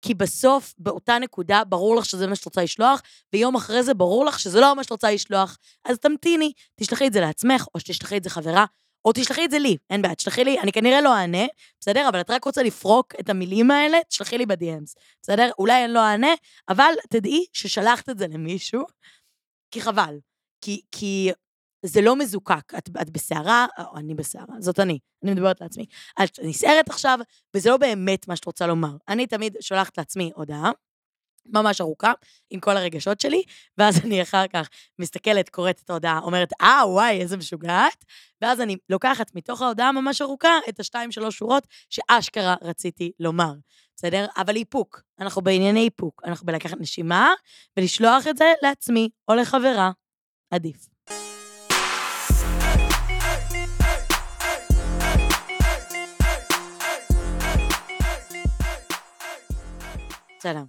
כי 0.02 0.14
בסוף, 0.14 0.75
באותה 0.78 1.18
נקודה, 1.18 1.64
ברור 1.64 1.97
לך 1.97 2.04
שזה 2.04 2.26
מה 2.26 2.37
שאת 2.37 2.45
רוצה 2.45 2.62
לשלוח, 2.62 3.02
ויום 3.33 3.57
אחרי 3.57 3.83
זה 3.83 3.95
ברור 3.95 4.25
לך 4.25 4.38
שזה 4.38 4.61
לא 4.61 4.76
מה 4.76 4.85
שאת 4.85 4.90
רוצה 4.90 5.11
לשלוח. 5.11 5.59
אז 5.85 5.99
תמתיני, 5.99 6.52
תשלחי 6.80 7.07
את 7.07 7.12
זה 7.12 7.21
לעצמך, 7.21 7.66
או 7.75 7.80
שתשלחי 7.80 8.16
את 8.16 8.25
זה 8.25 8.30
חברה, 8.30 8.64
או 9.04 9.12
תשלחי 9.14 9.45
את 9.45 9.50
זה 9.50 9.59
לי, 9.59 9.76
אין 9.90 10.02
בעיה, 10.02 10.14
תשלחי 10.14 10.45
לי, 10.45 10.61
אני 10.61 10.73
כנראה 10.73 11.00
לא 11.00 11.14
אענה, 11.14 11.47
בסדר? 11.80 12.09
אבל 12.09 12.21
את 12.21 12.30
רק 12.30 12.45
רוצה 12.45 12.62
לפרוק 12.62 13.14
את 13.21 13.28
המילים 13.28 13.71
האלה, 13.71 13.99
תשלחי 14.09 14.38
לי 14.38 14.47
ב-DMs, 14.47 14.95
בסדר? 15.23 15.50
אולי 15.59 15.85
אני 15.85 15.92
לא 15.92 16.00
אענה, 16.00 16.35
אבל 16.68 16.92
תדעי 17.11 17.47
ששלחת 17.52 18.09
את 18.09 18.18
זה 18.18 18.26
למישהו, 18.28 18.85
כי 19.71 19.80
חבל. 19.80 20.18
כי, 20.61 20.81
כי 20.93 21.31
זה 21.83 22.00
לא 22.00 22.17
מזוקק. 22.17 22.75
את, 22.79 22.88
את 23.03 23.11
בסערה, 23.11 23.67
או 23.79 23.97
אני 23.97 24.15
בסערה, 24.15 24.55
זאת 24.61 24.81
אני, 24.81 24.99
אני 25.25 25.33
מדברת 25.33 25.61
לעצמי. 25.61 25.87
את 26.23 26.38
נסערת 26.43 26.88
עכשיו, 26.88 27.19
וזה 27.55 27.71
לא 27.71 27.77
באמת 27.77 28.29
מה 28.29 28.37
שאת 28.37 28.45
רוצה 28.45 28.67
לומר. 28.67 28.97
אני 29.09 29.27
תמיד 29.27 29.57
שולחת 29.61 29.99
לעצמי 29.99 30.31
הודעה, 30.35 30.71
ממש 31.53 31.81
ארוכה, 31.81 32.12
עם 32.50 32.61
כל 32.61 32.77
הרגשות 32.77 33.21
שלי, 33.21 33.43
ואז 33.79 34.00
אני 34.05 34.23
אחר 34.23 34.47
כך 34.47 34.69
מסתכלת, 34.99 35.49
קוראת 35.49 35.81
את 35.85 35.91
ההודעה, 35.91 36.19
אומרת, 36.19 36.49
אה, 36.61 36.83
וואי, 36.87 37.21
איזה 37.21 37.37
משוגעת, 37.37 38.05
ואז 38.43 38.61
אני 38.61 38.77
לוקחת 38.88 39.35
מתוך 39.35 39.62
ההודעה 39.62 39.93
ממש 39.93 40.23
ארוכה 40.23 40.59
את 40.69 40.81
השתיים, 40.81 41.12
שלוש 41.12 41.38
שורות 41.38 41.67
שאשכרה 41.91 42.55
רציתי 42.62 43.12
לומר, 43.21 43.53
בסדר? 43.97 44.27
אבל 44.37 44.57
איפוק, 44.57 45.03
אנחנו 45.21 45.43
בענייני 45.43 45.85
איפוק, 45.85 46.23
אנחנו 46.25 46.47
בלקחת 46.47 46.81
נשימה 46.81 47.33
ולשלוח 47.77 48.27
את 48.27 48.37
זה 48.37 48.53
לעצמי 48.62 49.09
או 49.29 49.35
לחברה, 49.35 49.91
עדיף. 50.50 50.88
שלום. 60.43 60.67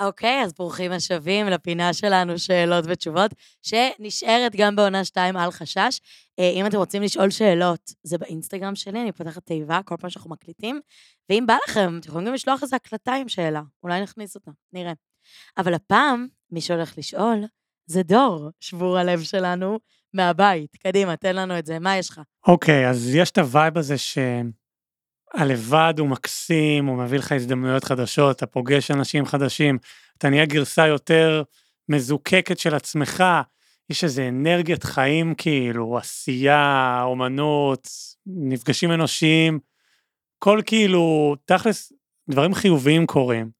אוקיי, 0.00 0.42
אז 0.42 0.52
ברוכים 0.52 0.92
השבים 0.92 1.46
לפינה 1.46 1.92
שלנו, 1.92 2.38
שאלות 2.38 2.84
ותשובות, 2.88 3.30
שנשארת 3.62 4.56
גם 4.56 4.76
בעונה 4.76 5.04
2 5.04 5.36
על 5.36 5.50
חשש. 5.50 6.00
אה, 6.38 6.50
אם 6.54 6.66
אתם 6.66 6.76
רוצים 6.76 7.02
לשאול 7.02 7.30
שאלות, 7.30 7.90
זה 8.02 8.18
באינסטגרם 8.18 8.74
שלי, 8.74 9.02
אני 9.02 9.12
פותחת 9.12 9.46
תיבה 9.46 9.80
כל 9.84 9.96
פעם 10.00 10.10
שאנחנו 10.10 10.30
מקליטים, 10.30 10.80
ואם 11.30 11.44
בא 11.46 11.56
לכם, 11.68 11.98
אתם 12.00 12.08
יכולים 12.08 12.26
גם 12.26 12.34
לשלוח 12.34 12.62
איזה 12.62 12.76
הקלטה 12.76 13.14
עם 13.14 13.28
שאלה, 13.28 13.62
אולי 13.82 14.02
נכניס 14.02 14.34
אותה, 14.34 14.50
נראה. 14.72 14.92
אבל 15.58 15.74
הפעם, 15.74 16.28
מי 16.50 16.60
שהולך 16.60 16.98
לשאול, 16.98 17.44
זה 17.86 18.02
דור, 18.02 18.50
שבור 18.60 18.98
הלב 18.98 19.22
שלנו, 19.22 19.78
מהבית. 20.14 20.76
קדימה, 20.76 21.16
תן 21.16 21.36
לנו 21.36 21.58
את 21.58 21.66
זה, 21.66 21.78
מה 21.78 21.96
יש 21.96 22.10
לך? 22.10 22.20
אוקיי, 22.46 22.88
אז 22.90 23.14
יש 23.14 23.30
את 23.30 23.38
ה 23.38 23.46
vibe 23.46 23.78
הזה 23.78 23.98
ש... 23.98 24.18
הלבד 25.34 25.94
הוא 25.98 26.08
מקסים, 26.08 26.86
הוא 26.86 26.98
מביא 26.98 27.18
לך 27.18 27.32
הזדמנויות 27.32 27.84
חדשות, 27.84 28.36
אתה 28.36 28.46
פוגש 28.46 28.90
אנשים 28.90 29.26
חדשים, 29.26 29.78
אתה 30.18 30.30
נהיה 30.30 30.46
גרסה 30.46 30.86
יותר 30.86 31.42
מזוקקת 31.88 32.58
של 32.58 32.74
עצמך, 32.74 33.24
יש 33.90 34.04
איזה 34.04 34.28
אנרגיית 34.28 34.84
חיים 34.84 35.34
כאילו, 35.34 35.98
עשייה, 35.98 37.00
אומנות, 37.04 37.88
נפגשים 38.26 38.92
אנושיים, 38.92 39.58
כל 40.38 40.60
כאילו, 40.66 41.34
תכלס, 41.44 41.92
דברים 42.30 42.54
חיוביים 42.54 43.06
קורים. 43.06 43.50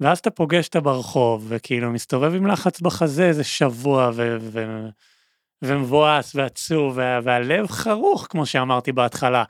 ואז 0.00 0.18
אתה 0.18 0.30
פוגש 0.30 0.66
אותה 0.66 0.80
ברחוב, 0.80 1.46
וכאילו 1.48 1.90
מסתובב 1.90 2.34
עם 2.34 2.46
לחץ 2.46 2.80
בחזה 2.80 3.28
איזה 3.28 3.44
שבוע, 3.44 4.10
ו- 4.14 4.36
ו- 4.40 4.88
ומבואס 5.62 6.34
ועצוב, 6.34 6.96
וה- 6.96 7.20
והלב 7.22 7.66
חרוך, 7.66 8.26
כמו 8.30 8.46
שאמרתי 8.46 8.92
בהתחלה. 8.92 9.44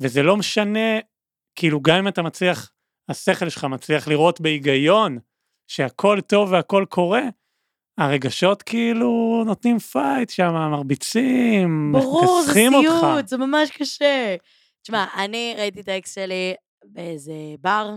וזה 0.00 0.22
לא 0.22 0.36
משנה, 0.36 0.98
כאילו 1.54 1.80
גם 1.82 1.96
אם 1.96 2.08
אתה 2.08 2.22
מצליח, 2.22 2.70
השכל 3.08 3.48
שלך 3.48 3.64
מצליח 3.64 4.08
לראות 4.08 4.40
בהיגיון 4.40 5.18
שהכל 5.68 6.20
טוב 6.20 6.52
והכל 6.52 6.84
קורה, 6.88 7.22
הרגשות 7.98 8.62
כאילו 8.62 9.42
נותנים 9.46 9.78
fight 9.78 10.30
שם, 10.30 10.52
מרביצים, 10.70 11.92
ברור, 11.92 12.42
זה 12.42 12.52
סיוט, 12.52 13.28
זה 13.28 13.36
ממש 13.36 13.70
קשה. 13.70 14.36
תשמע, 14.82 15.06
אני 15.16 15.54
ראיתי 15.58 15.80
את 15.80 15.88
האקס 15.88 16.14
שלי 16.14 16.54
באיזה 16.84 17.32
בר, 17.60 17.90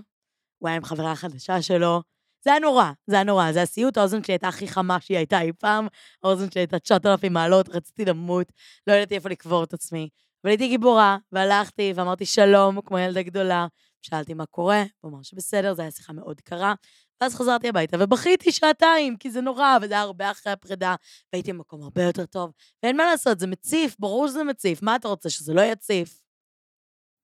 הוא 0.58 0.68
היה 0.70 0.78
עם 0.78 0.84
חברה 0.84 1.16
חדשה 1.16 1.62
שלו, 1.62 2.02
זה 2.46 2.52
היה 2.52 2.60
נורא, 2.60 2.92
זה 3.08 3.16
היה 3.16 3.24
נורא, 3.24 3.52
זה 3.52 3.62
הסיוט, 3.62 3.98
האוזן 3.98 4.24
שלי 4.24 4.34
הייתה 4.34 4.48
הכי 4.48 4.68
חמה 4.68 5.02
שהיא 5.02 5.18
הייתה 5.18 5.42
אי 5.42 5.52
פעם, 5.60 5.88
האוזן 6.24 6.52
שלי 6.52 6.62
הייתה 6.62 6.80
9,000 6.80 7.34
מעלות, 7.34 7.70
רציתי 7.70 8.06
למות, 8.06 8.52
לא 8.88 8.94
ידעתי 8.94 9.16
איפה 9.16 9.30
לקבור 9.30 9.64
את 9.64 9.74
עצמי. 9.74 10.10
אבל 10.44 10.52
הייתי 10.52 10.68
גיבורה, 10.68 11.18
והלכתי 11.32 11.94
ואמרתי 11.96 12.26
שלום, 12.26 12.82
כמו 12.82 13.00
ילדה 13.00 13.22
גדולה. 13.22 13.68
שאלתי 14.02 14.34
מה 14.34 14.46
קורה, 14.46 14.84
הוא 15.02 15.12
אמר 15.12 15.22
שבסדר, 15.24 15.74
זו 15.74 15.82
הייתה 15.82 15.98
שיחה 15.98 16.14
מאוד 16.14 16.42
קרה. 16.42 16.74
ואז 17.22 17.36
חזרתי 17.36 17.70
הביתה 17.70 17.98
ובכיתי 18.00 18.52
שעתיים, 18.52 19.18
כי 19.18 19.32
זה 19.32 19.42
נורא, 19.42 19.78
וזה 19.82 19.94
היה 19.94 20.02
הרבה 20.02 20.32
אחרי 20.32 20.54
הפרידה, 20.54 20.96
והייתי 21.34 21.54
במקום 21.54 21.84
הרבה 21.84 22.04
יותר 22.04 22.26
טוב. 22.26 22.52
ואין 22.84 22.98
מה 22.98 23.06
לעשות, 23.06 23.40
זה 23.40 23.48
מציף, 23.48 23.96
ברור 24.00 24.28
שזה 24.28 24.44
מציף. 24.44 24.82
מה 24.82 24.96
אתה 24.96 25.08
רוצה, 25.08 25.30
שזה 25.30 25.54
לא 25.54 25.62
יציף? 25.62 26.22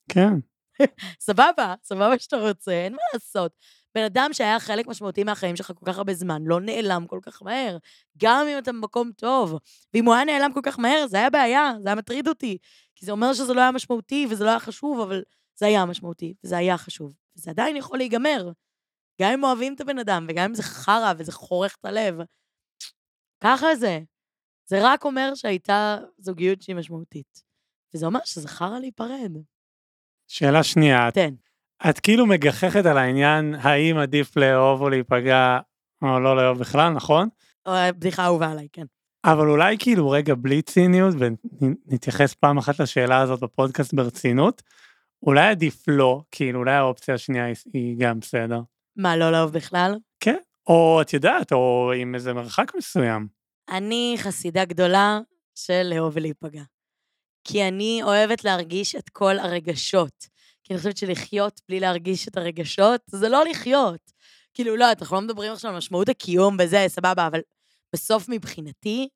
כן. 0.09 0.52
סבבה, 1.19 1.75
סבבה 1.83 2.19
שאתה 2.19 2.37
רוצה, 2.37 2.71
אין 2.71 2.93
מה 2.93 3.01
לעשות. 3.13 3.51
בן 3.95 4.03
אדם 4.03 4.29
שהיה 4.33 4.59
חלק 4.59 4.87
משמעותי 4.87 5.23
מהחיים 5.23 5.55
שלך 5.55 5.71
כל 5.79 5.85
כך 5.85 5.97
הרבה 5.97 6.13
זמן, 6.13 6.43
לא 6.45 6.61
נעלם 6.61 7.07
כל 7.07 7.19
כך 7.21 7.43
מהר. 7.43 7.77
גם 8.17 8.47
אם 8.47 8.57
אתה 8.57 8.71
במקום 8.71 9.11
טוב. 9.11 9.59
ואם 9.93 10.05
הוא 10.05 10.13
היה 10.13 10.25
נעלם 10.25 10.53
כל 10.53 10.59
כך 10.63 10.79
מהר, 10.79 11.07
זה 11.07 11.17
היה 11.17 11.29
בעיה, 11.29 11.71
זה 11.83 11.89
היה 11.89 11.95
מטריד 11.95 12.27
אותי. 12.27 12.57
כי 12.95 13.05
זה 13.05 13.11
אומר 13.11 13.33
שזה 13.33 13.53
לא 13.53 13.61
היה 13.61 13.71
משמעותי 13.71 14.27
וזה 14.29 14.43
לא 14.43 14.49
היה 14.49 14.59
חשוב, 14.59 14.99
אבל 14.99 15.23
זה 15.55 15.65
היה 15.65 15.85
משמעותי 15.85 16.33
וזה 16.43 16.57
היה 16.57 16.77
חשוב. 16.77 17.13
וזה 17.37 17.51
עדיין 17.51 17.75
יכול 17.75 17.97
להיגמר. 17.97 18.51
גם 19.21 19.31
אם 19.31 19.43
אוהבים 19.43 19.73
את 19.73 19.81
הבן 19.81 19.99
אדם, 19.99 20.25
וגם 20.29 20.43
אם 20.45 20.55
זה 20.55 20.63
חרא 20.63 21.13
וזה 21.17 21.31
חורך 21.31 21.77
את 21.79 21.85
הלב. 21.85 22.15
ככה 23.43 23.75
זה. 23.75 23.99
זה 24.65 24.79
רק 24.81 25.05
אומר 25.05 25.35
שהייתה 25.35 25.97
זוגיות 26.17 26.61
שהיא 26.61 26.75
משמעותית. 26.75 27.43
וזה 27.93 28.05
אומר 28.05 28.19
שזה 28.25 28.47
חרא 28.47 28.79
להיפרד. 28.79 29.31
שאלה 30.33 30.63
שנייה. 30.63 31.11
תן. 31.11 31.33
את 31.89 31.99
כאילו 31.99 32.25
מגחכת 32.25 32.85
על 32.85 32.97
העניין 32.97 33.55
האם 33.59 33.97
עדיף 33.97 34.37
לאהוב 34.37 34.81
או 34.81 34.89
להיפגע 34.89 35.59
או 36.01 36.19
לא 36.19 36.37
לאהוב 36.37 36.59
בכלל, 36.59 36.89
נכון? 36.89 37.29
בדיחה 37.67 38.25
אהובה 38.25 38.51
עליי, 38.51 38.67
כן. 38.73 38.85
אבל 39.25 39.49
אולי 39.49 39.75
כאילו 39.79 40.09
רגע 40.09 40.33
בלי 40.37 40.61
ציניות 40.61 41.15
ונתייחס 41.19 42.33
פעם 42.33 42.57
אחת 42.57 42.79
לשאלה 42.79 43.21
הזאת 43.21 43.39
בפודקאסט 43.39 43.93
ברצינות, 43.93 44.61
אולי 45.23 45.47
עדיף 45.47 45.83
לא, 45.87 46.21
כאילו 46.31 46.59
אולי 46.59 46.75
האופציה 46.75 47.15
השנייה 47.15 47.45
היא 47.73 47.95
גם 47.99 48.19
בסדר. 48.19 48.61
מה, 48.97 49.17
לא 49.17 49.31
לאהוב 49.31 49.51
בכלל? 49.51 49.95
כן, 50.19 50.37
או 50.67 51.01
את 51.01 51.13
יודעת, 51.13 51.51
או 51.51 51.91
עם 51.97 52.15
איזה 52.15 52.33
מרחק 52.33 52.71
מסוים. 52.77 53.27
אני 53.69 54.15
חסידה 54.17 54.65
גדולה 54.65 55.19
של 55.55 55.81
לאהוב 55.83 56.13
ולהיפגע. 56.15 56.63
כי 57.43 57.67
אני 57.67 58.03
אוהבת 58.03 58.43
להרגיש 58.43 58.95
את 58.95 59.09
כל 59.09 59.39
הרגשות. 59.39 60.27
כי 60.63 60.73
אני 60.73 60.77
חושבת 60.77 60.97
שלחיות 60.97 61.61
בלי 61.69 61.79
להרגיש 61.79 62.27
את 62.27 62.37
הרגשות, 62.37 63.01
זה 63.07 63.29
לא 63.29 63.43
לחיות. 63.45 64.11
כאילו, 64.53 64.75
לא, 64.75 64.85
אנחנו 64.91 65.15
לא 65.15 65.21
מדברים 65.21 65.51
עכשיו 65.51 65.71
על 65.71 65.77
משמעות 65.77 66.09
הקיום 66.09 66.57
וזה, 66.59 66.85
סבבה, 66.87 67.27
אבל 67.27 67.39
בסוף 67.93 68.29
מבחינתי, 68.29 69.09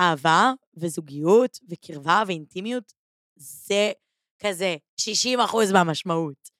אהבה 0.00 0.52
וזוגיות 0.76 1.58
וקרבה 1.68 2.22
ואינטימיות, 2.26 2.92
זה 3.36 3.92
כזה 4.38 4.76
60 4.96 5.40
אחוז 5.40 5.72
מהמשמעות. 5.72 6.50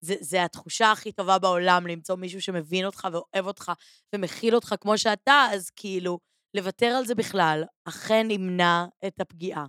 זה, 0.00 0.14
זה 0.20 0.44
התחושה 0.44 0.92
הכי 0.92 1.12
טובה 1.12 1.38
בעולם, 1.38 1.86
למצוא 1.86 2.16
מישהו 2.16 2.42
שמבין 2.42 2.86
אותך 2.86 3.08
ואוהב 3.12 3.46
אותך 3.46 3.72
ומכיל 4.14 4.54
אותך 4.54 4.74
כמו 4.80 4.98
שאתה, 4.98 5.46
אז 5.52 5.70
כאילו, 5.70 6.18
לוותר 6.54 6.86
על 6.86 7.06
זה 7.06 7.14
בכלל, 7.14 7.64
אכן 7.84 8.26
ימנע 8.30 8.84
את 9.06 9.20
הפגיעה. 9.20 9.66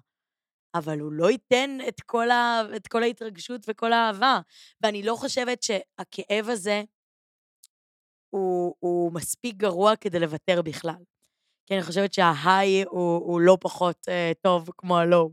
אבל 0.75 1.00
הוא 1.00 1.12
לא 1.12 1.32
ייתן 1.32 1.78
את 1.88 2.01
כל, 2.01 2.32
ה, 2.32 2.62
את 2.75 2.88
כל 2.88 3.04
ההתרגשות 3.04 3.62
וכל 3.68 3.94
האהבה. 3.94 4.40
ואני 4.82 5.04
לא 5.04 5.16
חושבת 5.16 5.63
שהכאב 5.63 6.50
הזה 6.50 6.84
הוא, 8.30 8.75
הוא 8.80 9.13
מספיק 9.13 9.56
גרוע 9.56 9.96
כדי 9.96 10.20
לוותר 10.20 10.62
בכלל. 10.62 11.04
כי 11.66 11.74
אני 11.74 11.84
חושבת 11.84 12.13
שההיי 12.13 12.84
הוא, 12.84 13.16
הוא 13.16 13.42
לא 13.42 13.58
פחות 13.62 14.08
uh, 14.08 14.38
טוב 14.42 14.70
כמו 14.78 14.98
הלואו. 14.98 15.32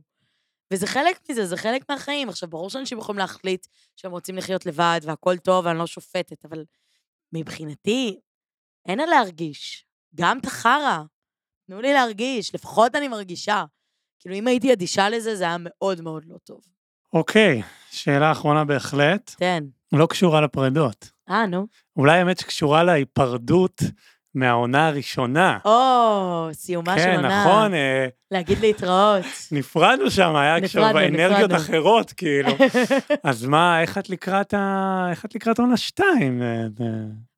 וזה 0.73 0.87
חלק 0.87 1.31
מזה, 1.31 1.47
זה 1.47 1.57
חלק 1.57 1.83
מהחיים. 1.89 2.29
עכשיו, 2.29 2.49
ברור 2.49 2.71
שאנשים 2.71 2.99
יכולים 2.99 3.19
להחליט 3.19 3.67
שהם 3.97 4.11
רוצים 4.11 4.37
לחיות 4.37 4.67
לבד 4.67 5.01
והכול 5.03 5.39
טוב 5.39 5.67
ואני 5.67 5.79
לא 5.79 5.87
שופטת, 5.87 6.45
אבל 6.45 6.65
מבחינתי, 7.33 8.21
אין 8.87 9.01
על 9.01 9.09
להרגיש. 9.09 9.87
גם 10.15 10.39
את 10.39 10.47
החרא. 10.47 11.03
תנו 11.67 11.81
לי 11.81 11.93
להרגיש, 11.93 12.55
לפחות 12.55 12.95
אני 12.95 13.09
מרגישה. 13.09 13.65
כאילו, 14.19 14.35
אם 14.35 14.47
הייתי 14.47 14.73
אדישה 14.73 15.09
לזה, 15.09 15.37
זה 15.37 15.45
היה 15.45 15.57
מאוד 15.61 16.01
מאוד 16.01 16.25
לא 16.27 16.37
טוב. 16.45 16.61
אוקיי, 17.13 17.63
שאלה 17.91 18.33
אחרונה 18.33 18.65
בהחלט. 18.65 19.35
תן. 19.39 19.65
לא 19.93 20.07
קשורה 20.07 20.41
לפרדות. 20.41 21.11
אה, 21.31 21.47
נו. 21.47 21.67
אולי 21.97 22.19
האמת 22.19 22.39
שקשורה 22.39 22.85
להיפרדות 22.85 23.83
מהעונה 24.35 24.87
הראשונה. 24.89 25.59
או, 25.65 26.49
סיומה 26.53 26.99
של 26.99 27.05
כן, 27.05 27.17
עונה. 27.17 27.45
נכון, 27.45 27.75
אה, 27.75 28.07
להגיד 28.31 28.59
להתראות. 28.59 29.25
נפרדנו 29.53 30.11
שם, 30.11 30.37
היה 30.37 30.57
עכשיו 30.57 30.91
אנרגיות. 30.99 31.53
אחרות, 31.53 32.13
כאילו. 32.13 32.53
אז 33.25 33.45
מה, 33.45 33.83
איך 33.83 33.99
את 33.99 34.11
לקראת 34.11 34.55
ה... 34.55 35.07
איך 35.11 35.25
את 35.25 35.35
לקראת 35.35 35.59
עונה 35.59 35.77
שתיים? 35.77 36.43
אה, 36.43 36.47
אה, 36.81 36.87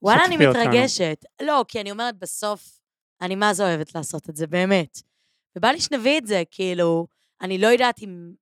וואלה, 0.03 0.25
אני 0.25 0.35
שתפי 0.35 0.47
אותנו. 0.47 0.63
מתרגשת. 0.63 1.25
לא, 1.43 1.65
כי 1.69 1.81
אני 1.81 1.91
אומרת, 1.91 2.19
בסוף, 2.19 2.79
אני 3.23 3.35
מה 3.35 3.55
זה 3.55 3.63
אוהבת 3.63 3.95
לעשות 3.95 4.31
את 4.31 4.37
זה, 4.37 4.47
באמת. 4.47 5.10
ובא 5.57 5.69
לי 5.69 5.81
שנביא 5.81 6.19
את 6.19 6.27
זה, 6.27 6.43
כאילו, 6.51 7.07
אני 7.41 7.59
לא 7.59 7.67
יודעת 7.67 8.03
אם... 8.03 8.33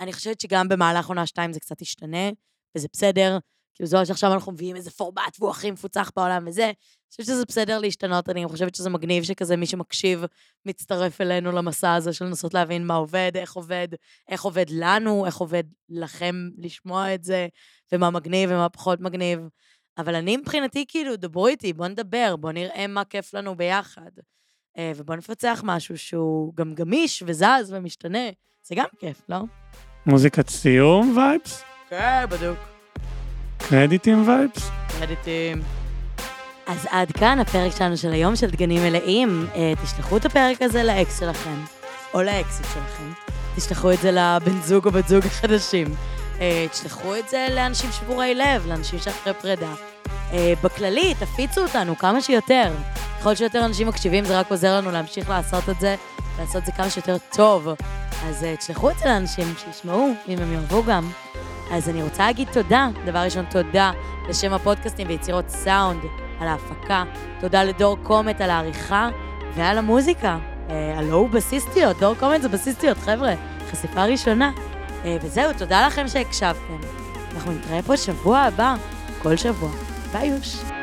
אני 0.00 0.12
חושבת 0.12 0.40
שגם 0.40 0.68
במהלך 0.68 1.06
עונה 1.06 1.26
שתיים 1.26 1.52
זה 1.52 1.60
קצת 1.60 1.82
ישתנה, 1.82 2.30
וזה 2.74 2.88
בסדר. 2.92 3.38
כאילו, 3.74 3.98
לא 3.98 4.04
שעכשיו 4.04 4.32
אנחנו 4.32 4.52
מביאים 4.52 4.76
איזה 4.76 4.90
פורמט 4.90 5.36
והוא 5.38 5.50
הכי 5.50 5.70
מפוצח 5.70 6.10
בעולם 6.16 6.44
וזה. 6.46 6.64
אני 6.64 7.10
חושבת 7.10 7.26
שזה 7.26 7.44
בסדר 7.48 7.78
להשתנות, 7.78 8.28
אני 8.28 8.48
חושבת 8.48 8.74
שזה 8.74 8.90
מגניב 8.90 9.24
שכזה 9.24 9.56
מי 9.56 9.66
שמקשיב 9.66 10.24
מצטרף 10.66 11.20
אלינו 11.20 11.52
למסע 11.52 11.94
הזה 11.94 12.12
של 12.12 12.24
לנסות 12.24 12.54
להבין 12.54 12.86
מה 12.86 12.94
עובד, 12.94 13.32
איך 13.34 13.52
עובד, 13.52 13.88
איך 14.28 14.42
עובד 14.42 14.64
לנו, 14.70 15.26
איך 15.26 15.36
עובד 15.36 15.64
לכם 15.88 16.34
לשמוע 16.58 17.14
את 17.14 17.24
זה, 17.24 17.48
ומה 17.92 18.10
מגניב 18.10 18.50
ומה 18.50 18.68
פחות 18.68 19.00
מגניב. 19.00 19.40
אבל 19.98 20.14
אני 20.14 20.36
מבחינתי, 20.36 20.84
כאילו, 20.88 21.16
דברו 21.16 21.46
איתי, 21.46 21.72
בואו 21.72 21.88
נדבר, 21.88 22.36
בואו 22.36 22.52
נראה 22.52 22.86
מה 22.86 23.04
כיף 23.04 23.34
לנו 23.34 23.56
ביחד. 23.56 24.10
אה, 24.78 24.92
ובואו 24.96 25.18
נפצח 25.18 25.60
משהו 25.64 25.98
שהוא 25.98 26.52
גם 26.54 26.74
גמיש 26.74 27.22
וזז 27.26 27.72
ומשתנה. 27.72 28.28
זה 28.62 28.74
גם 28.74 28.84
כיף, 28.98 29.22
לא? 29.28 29.38
מוזיקת 30.06 30.48
סיום 30.48 31.16
vibes? 31.16 31.62
כן, 31.88 32.24
בדיוק. 32.30 32.58
קרדיטים 33.58 34.28
vibes? 34.28 34.70
קרדיטים. 34.98 35.62
אז 36.66 36.86
עד 36.90 37.12
כאן 37.12 37.38
הפרק 37.38 37.72
שלנו 37.76 37.96
של 37.96 38.12
היום 38.12 38.36
של 38.36 38.50
דגנים 38.50 38.82
מלאים. 38.82 39.46
אה, 39.54 39.72
תשלחו 39.84 40.16
את 40.16 40.24
הפרק 40.24 40.62
הזה 40.62 40.82
לאקס 40.82 41.20
שלכם, 41.20 41.56
או 42.14 42.22
לאקסית 42.22 42.66
שלכם. 42.74 43.12
תשלחו 43.56 43.92
את 43.92 43.98
זה 43.98 44.10
לבן 44.12 44.60
זוג 44.60 44.86
או 44.86 44.90
בת 44.90 45.08
זוג 45.08 45.26
החדשים. 45.26 45.86
אה, 46.40 46.66
תשלחו 46.70 47.16
את 47.16 47.28
זה 47.28 47.46
לאנשים 47.50 47.92
שבורי 47.92 48.34
לב, 48.34 48.66
לאנשים 48.66 48.98
שאחרי 48.98 49.34
פרידה. 49.34 49.74
בכללי, 50.62 51.14
תפיצו 51.14 51.62
אותנו 51.62 51.98
כמה 51.98 52.20
שיותר. 52.20 52.72
ככל 53.20 53.34
שיותר 53.34 53.64
אנשים 53.64 53.88
מקשיבים, 53.88 54.24
זה 54.24 54.38
רק 54.38 54.50
עוזר 54.50 54.76
לנו 54.76 54.90
להמשיך 54.90 55.28
לעשות 55.28 55.68
את 55.68 55.80
זה, 55.80 55.94
לעשות 56.38 56.56
את 56.56 56.66
זה 56.66 56.72
כמה 56.72 56.90
שיותר 56.90 57.16
טוב. 57.32 57.68
אז 58.28 58.44
אה, 58.44 58.56
תשלחו 58.56 58.90
את 58.90 58.98
זה 58.98 59.04
לאנשים 59.04 59.54
שישמעו, 59.58 60.08
אם 60.28 60.38
הם 60.38 60.52
יאהבו 60.52 60.82
גם. 60.84 61.10
אז 61.70 61.88
אני 61.88 62.02
רוצה 62.02 62.26
להגיד 62.26 62.48
תודה. 62.52 62.88
דבר 63.04 63.18
ראשון, 63.18 63.44
תודה 63.44 63.90
לשם 64.28 64.52
הפודקאסטים 64.52 65.08
ויצירות 65.08 65.48
סאונד, 65.48 66.00
על 66.40 66.48
ההפקה. 66.48 67.04
תודה 67.40 67.64
לדור 67.64 67.96
קומט 68.02 68.40
על 68.40 68.50
העריכה 68.50 69.08
ועל 69.54 69.78
המוזיקה. 69.78 70.38
אה, 70.70 70.98
הלו 70.98 71.16
הוא 71.16 71.28
בסיסטיות, 71.28 71.98
דור 71.98 72.14
קומט 72.14 72.42
זה 72.42 72.48
בסיסטיות, 72.48 72.98
חבר'ה. 72.98 73.34
חשיפה 73.70 74.04
ראשונה. 74.04 74.50
אה, 75.04 75.16
וזהו, 75.22 75.52
תודה 75.58 75.86
לכם 75.86 76.08
שהקשבתם. 76.08 76.76
אנחנו 77.34 77.52
נתראה 77.52 77.82
פה 77.82 77.96
שבוע 77.96 78.38
הבא, 78.38 78.74
כל 79.22 79.36
שבוע. 79.36 79.70
ביי 80.12 80.28
יוש. 80.28 80.79